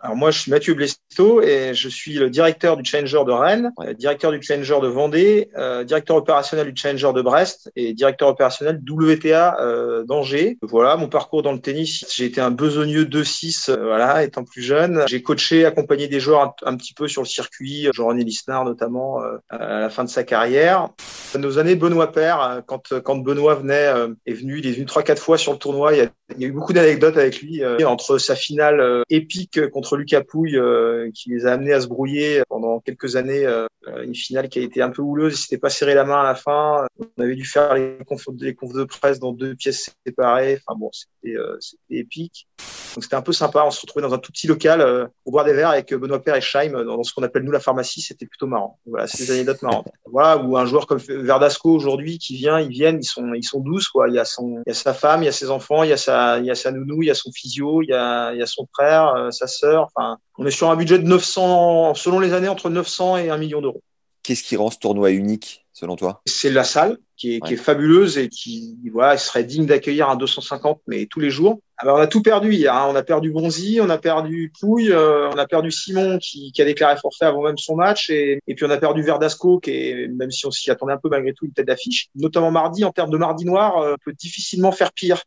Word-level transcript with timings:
Alors 0.00 0.14
moi, 0.14 0.30
je 0.30 0.38
suis 0.38 0.50
Mathieu 0.52 0.74
Blesto 0.74 1.42
et 1.42 1.74
je 1.74 1.88
suis 1.88 2.14
le 2.14 2.30
directeur 2.30 2.76
du 2.76 2.84
Challenger 2.84 3.24
de 3.26 3.32
Rennes, 3.32 3.72
euh, 3.80 3.94
directeur 3.94 4.30
du 4.30 4.40
Challenger 4.40 4.78
de 4.80 4.86
Vendée, 4.86 5.50
euh, 5.56 5.82
directeur 5.82 6.16
opérationnel 6.16 6.72
du 6.72 6.80
Challenger 6.80 7.12
de 7.12 7.20
Brest 7.20 7.72
et 7.74 7.94
directeur 7.94 8.28
opérationnel 8.28 8.80
WTA 8.88 9.60
euh, 9.60 10.04
d'Angers. 10.04 10.56
Voilà, 10.62 10.96
mon 10.96 11.08
parcours 11.08 11.42
dans 11.42 11.50
le 11.50 11.60
tennis, 11.60 12.04
j'ai 12.14 12.26
été 12.26 12.40
un 12.40 12.52
besogneux 12.52 13.06
2-6, 13.06 13.70
euh, 13.70 13.76
voilà, 13.86 14.22
étant 14.22 14.44
plus 14.44 14.62
jeune. 14.62 15.02
J'ai 15.08 15.20
coaché, 15.20 15.64
accompagné 15.64 16.06
des 16.06 16.20
joueurs 16.20 16.42
un, 16.42 16.54
un, 16.72 16.76
petit 16.76 16.94
peu 16.94 17.08
sur 17.08 17.22
le 17.22 17.26
circuit, 17.26 17.88
Jean-René 17.92 18.22
Lisnard 18.22 18.64
notamment, 18.64 19.20
euh, 19.20 19.38
à 19.48 19.80
la 19.80 19.90
fin 19.90 20.04
de 20.04 20.08
sa 20.08 20.22
carrière. 20.22 20.90
Nos 21.36 21.58
années 21.58 21.74
Benoît 21.74 22.12
Père, 22.12 22.40
euh, 22.40 22.60
quand, 22.64 23.00
quand 23.00 23.16
Benoît 23.16 23.56
venait, 23.56 23.92
est 24.26 24.32
venu, 24.32 24.60
il 24.60 24.66
est 24.68 24.72
venu 24.72 24.84
3-4 24.86 25.16
fois 25.16 25.38
sur 25.38 25.52
le 25.52 25.58
tournoi, 25.58 25.94
il 25.94 25.98
y 25.98 26.02
a, 26.02 26.08
il 26.36 26.42
y 26.42 26.44
a 26.44 26.48
eu 26.48 26.52
beaucoup 26.52 26.72
d'anecdotes 26.72 27.16
avec 27.16 27.40
lui, 27.40 27.64
entre 27.84 28.18
sa 28.18 28.34
finale 28.34 29.02
épique 29.08 29.68
contre 29.70 29.96
Lucas 29.96 30.22
Pouille 30.22 30.56
euh, 30.56 31.10
qui 31.12 31.30
les 31.30 31.46
a 31.46 31.52
amenés 31.52 31.72
à 31.72 31.80
se 31.80 31.86
brouiller 31.86 32.42
pendant 32.48 32.80
quelques 32.80 33.16
années. 33.16 33.46
Euh, 33.46 33.66
une 34.02 34.14
finale 34.14 34.48
qui 34.48 34.58
a 34.58 34.62
été 34.62 34.82
un 34.82 34.90
peu 34.90 35.02
houleuse, 35.02 35.34
il 35.34 35.42
s'était 35.42 35.58
pas 35.58 35.70
serré 35.70 35.94
la 35.94 36.04
main 36.04 36.20
à 36.20 36.24
la 36.24 36.34
fin. 36.34 36.86
On 36.98 37.22
avait 37.22 37.36
dû 37.36 37.44
faire 37.44 37.74
les 37.74 37.96
confs, 38.06 38.28
les 38.40 38.54
confs 38.54 38.74
de 38.74 38.84
presse 38.84 39.18
dans 39.18 39.32
deux 39.32 39.54
pièces 39.54 39.90
séparées. 40.06 40.60
Enfin 40.66 40.78
bon, 40.78 40.90
c'était 40.92 41.36
euh, 41.36 41.58
épique. 41.90 42.46
Donc 42.94 43.04
c'était 43.04 43.16
un 43.16 43.22
peu 43.22 43.32
sympa. 43.32 43.64
On 43.64 43.70
se 43.70 43.80
retrouvait 43.80 44.06
dans 44.06 44.14
un 44.14 44.18
tout 44.18 44.32
petit 44.32 44.46
local 44.46 44.80
euh, 44.80 45.06
pour 45.24 45.32
boire 45.32 45.44
des 45.44 45.52
verres 45.52 45.70
avec 45.70 45.92
Benoît 45.94 46.22
Père 46.22 46.36
et 46.36 46.40
Scheim 46.40 46.72
dans 46.84 47.02
ce 47.02 47.12
qu'on 47.12 47.22
appelle 47.22 47.42
nous 47.42 47.52
la 47.52 47.60
pharmacie. 47.60 48.00
C'était 48.00 48.26
plutôt 48.26 48.46
marrant. 48.46 48.78
Voilà, 48.86 49.06
c'est 49.06 49.24
des 49.24 49.32
anecdotes 49.32 49.62
marrantes. 49.62 49.88
Voilà, 50.10 50.38
ou 50.38 50.56
un 50.56 50.64
joueur 50.64 50.86
comme 50.86 50.98
Verdasco 50.98 51.70
aujourd'hui 51.70 52.18
qui 52.18 52.34
vient, 52.34 52.58
ils 52.60 52.70
viennent, 52.70 52.98
ils 53.00 53.04
sont 53.04 53.34
ils 53.34 53.44
sont 53.44 53.60
douces 53.60 53.88
quoi. 53.88 54.08
Il 54.08 54.14
y 54.14 54.18
a 54.18 54.24
son, 54.24 54.62
il 54.66 54.70
y 54.70 54.72
a 54.72 54.74
sa 54.74 54.94
femme, 54.94 55.22
il 55.22 55.26
y 55.26 55.28
a 55.28 55.32
ses 55.32 55.50
enfants, 55.50 55.82
il 55.82 55.90
y 55.90 55.92
a 55.92 55.96
sa, 55.96 56.38
il 56.38 56.46
y 56.46 56.50
a 56.50 56.54
sa 56.54 56.70
nounou, 56.70 57.02
il 57.02 57.06
y 57.06 57.10
a 57.10 57.14
son 57.14 57.30
physio, 57.30 57.82
il 57.82 57.90
y 57.90 57.92
a, 57.92 58.32
il 58.32 58.38
y 58.38 58.42
a 58.42 58.46
son 58.46 58.66
frère, 58.72 59.14
euh, 59.14 59.30
sa 59.30 59.46
sœur. 59.46 59.88
Enfin, 59.94 60.18
on 60.38 60.46
est 60.46 60.50
sur 60.50 60.70
un 60.70 60.76
budget 60.76 60.98
de 60.98 61.06
900, 61.06 61.94
selon 61.94 62.20
les 62.20 62.32
années, 62.32 62.48
entre 62.48 62.70
900 62.70 63.18
et 63.18 63.30
1 63.30 63.36
million 63.36 63.60
d'euros. 63.60 63.82
Qu'est-ce 64.28 64.42
qui 64.42 64.56
rend 64.56 64.70
ce 64.70 64.76
tournoi 64.78 65.12
unique, 65.12 65.64
selon 65.72 65.96
toi? 65.96 66.20
C'est 66.26 66.50
la 66.50 66.62
salle 66.62 66.98
qui 67.16 67.36
est, 67.36 67.42
ouais. 67.42 67.48
qui 67.48 67.54
est, 67.54 67.56
fabuleuse 67.56 68.18
et 68.18 68.28
qui 68.28 68.76
voilà, 68.92 69.16
serait 69.16 69.42
digne 69.42 69.64
d'accueillir 69.64 70.10
un 70.10 70.16
250, 70.16 70.82
mais 70.86 71.06
tous 71.06 71.18
les 71.18 71.30
jours. 71.30 71.60
Alors 71.78 71.96
on 71.96 72.00
a 72.00 72.06
tout 72.06 72.20
perdu 72.20 72.52
hier. 72.52 72.74
Hein. 72.74 72.88
On 72.90 72.94
a 72.94 73.02
perdu 73.02 73.30
Bonzi, 73.30 73.78
on 73.80 73.88
a 73.88 73.96
perdu 73.96 74.52
Pouille, 74.60 74.92
euh, 74.92 75.30
on 75.30 75.38
a 75.38 75.46
perdu 75.46 75.70
Simon 75.70 76.18
qui, 76.18 76.52
qui, 76.52 76.60
a 76.60 76.66
déclaré 76.66 76.98
forfait 76.98 77.24
avant 77.24 77.42
même 77.42 77.56
son 77.56 77.74
match, 77.74 78.10
et, 78.10 78.38
et 78.46 78.54
puis 78.54 78.66
on 78.66 78.70
a 78.70 78.76
perdu 78.76 79.00
Verdasco 79.00 79.60
qui 79.60 79.70
est, 79.70 80.08
même 80.08 80.30
si 80.30 80.44
on 80.44 80.50
s'y 80.50 80.70
attendait 80.70 80.92
un 80.92 80.98
peu 80.98 81.08
malgré 81.08 81.32
tout, 81.32 81.46
une 81.46 81.54
tête 81.54 81.66
d'affiche. 81.66 82.08
Notamment 82.14 82.50
mardi, 82.50 82.84
en 82.84 82.92
termes 82.92 83.10
de 83.10 83.16
mardi 83.16 83.46
noir, 83.46 83.78
euh, 83.78 83.94
peut 84.04 84.12
difficilement 84.12 84.72
faire 84.72 84.92
pire. 84.92 85.22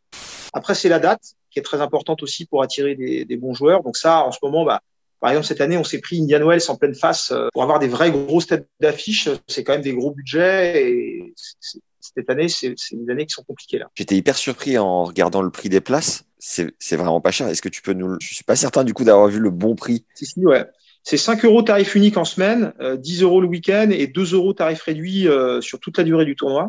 Après 0.52 0.76
c'est 0.76 0.88
la 0.88 1.00
date 1.00 1.22
qui 1.50 1.58
est 1.58 1.62
très 1.62 1.80
importante 1.80 2.22
aussi 2.22 2.46
pour 2.46 2.62
attirer 2.62 2.94
des, 2.94 3.24
des 3.24 3.36
bons 3.36 3.52
joueurs. 3.52 3.82
Donc 3.82 3.96
ça, 3.96 4.24
en 4.24 4.30
ce 4.30 4.38
moment, 4.44 4.64
bah, 4.64 4.80
par 5.22 5.30
exemple, 5.30 5.46
cette 5.46 5.60
année, 5.60 5.76
on 5.76 5.84
s'est 5.84 6.00
pris 6.00 6.20
Indian 6.20 6.44
Wells 6.44 6.62
en 6.68 6.74
pleine 6.74 6.96
face 6.96 7.30
euh, 7.30 7.46
pour 7.52 7.62
avoir 7.62 7.78
des 7.78 7.86
vraies 7.86 8.10
grosses 8.10 8.48
têtes 8.48 8.68
d'affiche. 8.80 9.28
C'est 9.46 9.62
quand 9.62 9.72
même 9.72 9.82
des 9.82 9.94
gros 9.94 10.10
budgets 10.10 10.84
et 10.84 11.32
cette 12.00 12.28
année, 12.28 12.48
c'est 12.48 12.74
des 12.90 13.10
années 13.10 13.24
qui 13.24 13.32
sont 13.32 13.44
compliquées 13.44 13.78
là. 13.78 13.86
J'étais 13.94 14.16
hyper 14.16 14.36
surpris 14.36 14.78
en 14.78 15.04
regardant 15.04 15.40
le 15.40 15.50
prix 15.50 15.68
des 15.68 15.80
places. 15.80 16.24
C'est 16.40 16.96
vraiment 16.96 17.20
pas 17.20 17.30
cher. 17.30 17.46
Est-ce 17.46 17.62
que 17.62 17.68
tu 17.68 17.82
peux 17.82 17.92
nous. 17.92 18.16
Je 18.20 18.34
suis 18.34 18.42
pas 18.42 18.56
certain 18.56 18.82
du 18.82 18.94
coup 18.94 19.04
d'avoir 19.04 19.28
vu 19.28 19.38
le 19.38 19.50
bon 19.50 19.76
prix. 19.76 20.04
Si, 20.16 20.26
si, 20.26 20.44
ouais. 20.44 20.66
C'est 21.04 21.16
5 21.16 21.44
euros 21.44 21.62
tarif 21.62 21.94
unique 21.94 22.16
en 22.16 22.24
semaine, 22.24 22.72
euh, 22.80 22.96
10 22.96 23.22
euros 23.22 23.40
le 23.40 23.46
week-end 23.46 23.90
et 23.90 24.08
2 24.08 24.34
euros 24.34 24.52
tarif 24.52 24.82
réduit 24.82 25.28
euh, 25.28 25.60
sur 25.60 25.78
toute 25.78 25.98
la 25.98 26.04
durée 26.04 26.24
du 26.24 26.34
tournoi. 26.34 26.68